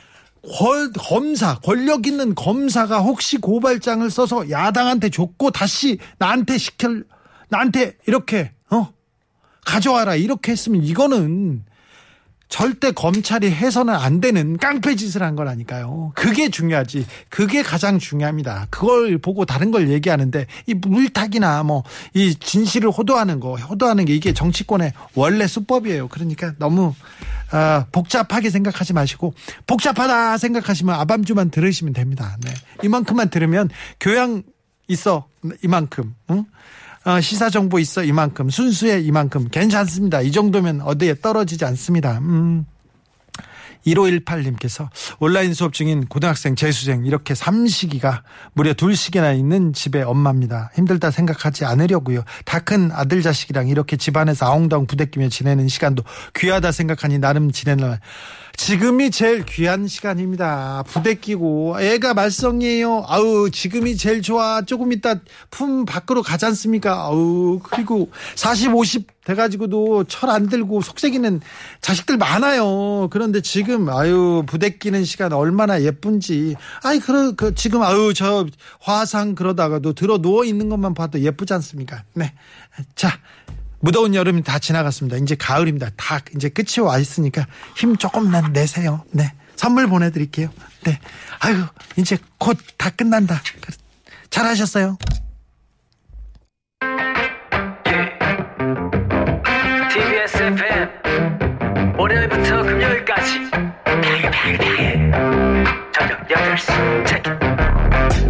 [0.43, 6.89] 권, 검사 권력 있는 검사가 혹시 고발장을 써서 야당한테 줬고 다시 나한테 시켜
[7.51, 8.89] 나한테 이렇게 어?
[9.67, 11.65] 가져와라 이렇게 했으면 이거는
[12.51, 16.13] 절대 검찰이 해서는 안 되는 깡패 짓을 한 거라니까요.
[16.15, 17.07] 그게 중요하지.
[17.31, 18.67] 그게 가장 중요합니다.
[18.69, 21.85] 그걸 보고 다른 걸 얘기하는데 이 물타기나 뭐
[22.15, 26.09] 이 진실을 호도하는 거, 호도하는 게 이게 정치권의 원래 수법이에요.
[26.09, 26.95] 그러니까 너무
[27.51, 29.35] 아, 복잡하게 생각하지 마시고
[29.67, 32.37] 복잡하다 생각하시면 아밤주만 들으시면 됩니다.
[32.43, 32.53] 네.
[32.83, 34.43] 이만큼만 들으면 교양
[34.89, 35.27] 있어
[35.63, 36.15] 이만큼.
[36.31, 36.45] 응?
[37.05, 40.21] 어, 시사 정보 있어 이만큼 순수해 이만큼 괜찮습니다.
[40.21, 42.19] 이 정도면 어디에 떨어지지 않습니다.
[42.19, 42.67] 음.
[43.87, 44.89] 1518님께서
[45.21, 50.71] 온라인 수업 중인 고등학생 재수생 이렇게 삼시기가 무려 둘씩이나 있는 집의 엄마입니다.
[50.75, 52.23] 힘들다 생각하지 않으려고요.
[52.45, 56.03] 다 큰 아들 자식이랑 이렇게 집안에서 아웅다웅 부대끼며 지내는 시간도
[56.37, 57.97] 귀하다 생각하니 나름 지내는
[58.65, 60.85] 지금이 제일 귀한 시간입니다.
[60.87, 63.05] 부대 끼고 애가 말썽이에요.
[63.09, 64.61] 아우 지금이 제일 좋아.
[64.61, 65.15] 조금 이따
[65.49, 66.93] 품 밖으로 가지 않습니까?
[66.93, 71.41] 아우 그리고 40, 50 돼가지고도 철 안 들고 속색이는
[71.81, 73.09] 자식들 많아요.
[73.11, 76.55] 그런데 지금 아유 부대 끼는 시간 얼마나 예쁜지.
[76.83, 78.47] 아이 그러 그 지금 아유 저
[78.81, 82.05] 화상 그러다가도 들어 누워 있는 것만 봐도 예쁘지 않습니까?
[82.13, 82.35] 네.
[82.95, 83.11] 자
[83.81, 85.17] 무더운 여름이 다 지나갔습니다.
[85.19, 85.91] 이제 가을입니다.
[85.97, 89.05] 다 이제 끝이 와 있으니까 힘 조금만 내세요.
[89.11, 89.33] 네.
[89.57, 90.51] 선물 보내드릴게요.
[90.85, 90.99] 네.
[91.41, 91.65] 아유,
[91.97, 93.41] 이제 곧 다 끝난다.
[94.31, 94.97] 잘하셨어요.
[99.93, 103.51] TBS FM 월요일부터 금요일까지
[105.93, 107.31] 저녁 8시 체크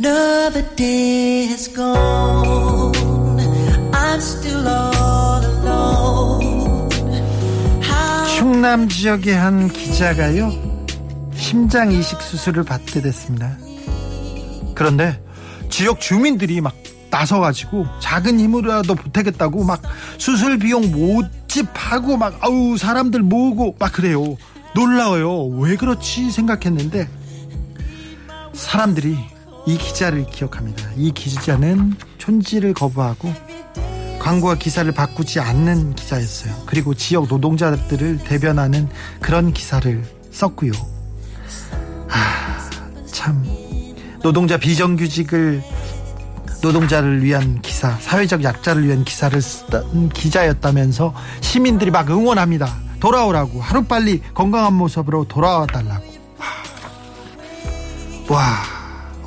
[0.00, 2.94] Another day has gone.
[3.92, 6.88] I'm still all alone.
[8.36, 10.52] 충남 지역의 한 기자가요
[11.34, 13.58] 심장 이식 수술을 받게 됐습니다.
[14.76, 15.20] 그런데
[15.68, 16.76] 지역 주민들이 막
[17.10, 19.82] 나서가지고 작은 힘으로라도 보태겠다고 막
[20.16, 24.36] 수술 비용 모집하고 막 아우 사람들 모으고 막 그래요.
[24.76, 25.46] 놀라워요.
[25.58, 27.08] 왜 그렇지 생각했는데
[28.52, 29.37] 사람들이
[29.68, 30.88] 이 기자를 기억합니다.
[30.96, 33.30] 이 기자는 촌지를 거부하고
[34.18, 36.54] 광고와 기사를 바꾸지 않는 기자였어요.
[36.64, 38.88] 그리고 지역 노동자들을 대변하는
[39.20, 40.72] 그런 기사를 썼고요.
[42.08, 42.70] 아,
[43.12, 43.44] 참
[44.22, 45.62] 노동자 비정규직을
[46.62, 52.74] 노동자를 위한 기사, 사회적 약자를 위한 기사를 쓰던 기자였다면서 시민들이 막 응원합니다.
[53.00, 56.06] 돌아오라고 하루빨리 건강한 모습으로 돌아와 달라고
[58.30, 58.77] 와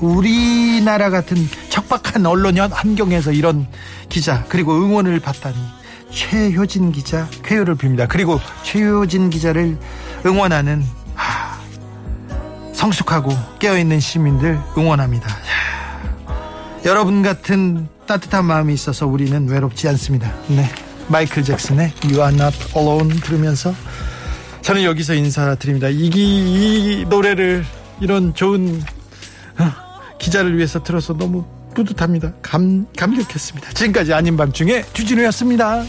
[0.01, 1.37] 우리나라 같은
[1.69, 3.67] 척박한 언론 현- 환경에서 이런
[4.09, 5.55] 기자 그리고 응원을 받다니
[6.11, 8.07] 최효진 기자 쾌유를 빕니다.
[8.09, 9.77] 그리고 최효진 기자를
[10.25, 10.83] 응원하는
[11.15, 11.57] 하,
[12.73, 15.29] 성숙하고 깨어있는 시민들 응원합니다.
[15.29, 16.01] 야,
[16.85, 20.33] 여러분 같은 따뜻한 마음이 있어서 우리는 외롭지 않습니다.
[20.47, 20.69] 네
[21.07, 23.73] 마이클 잭슨의 You Are Not Alone 들으면서
[24.61, 25.87] 저는 여기서 인사드립니다.
[25.89, 27.63] 이, 기- 이 노래를
[28.01, 28.81] 이런 좋은
[29.59, 29.71] 어,
[30.21, 31.43] 기자를 위해서 들어서 너무
[31.73, 32.33] 뿌듯합니다.
[32.41, 33.73] 감, 감격했습니다.
[33.73, 35.83] 지금까지 아닌 밤중에 주진우였습니다.